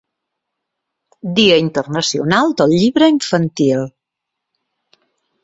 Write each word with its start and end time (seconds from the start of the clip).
Dia 1.39 1.57
Internacional 1.65 2.57
del 2.63 2.75
Llibre 2.79 3.11
Infantil. 3.17 3.87